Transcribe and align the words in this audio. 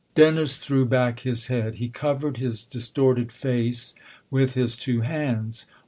Dennis 0.15 0.57
threw 0.57 0.83
back 0.87 1.19
his 1.19 1.45
head; 1.45 1.75
he 1.75 1.87
covered 1.87 2.37
his 2.37 2.63
distorted 2.65 3.31
face 3.31 3.93
with 4.31 4.55
his 4.55 4.75
two 4.75 5.01
hands. 5.01 5.67